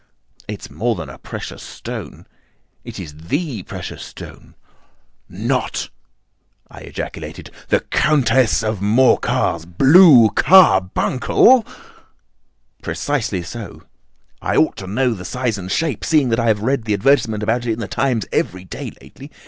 [0.47, 2.25] "It's more than a precious stone.
[2.83, 4.55] It is the precious stone."
[5.29, 5.91] "Not
[6.71, 11.73] the Countess of Morcar's blue carbuncle!" I ejaculated.
[12.81, 13.83] "Precisely so.
[14.41, 17.43] I ought to know its size and shape, seeing that I have read the advertisement
[17.43, 19.29] about it in The Times every day lately.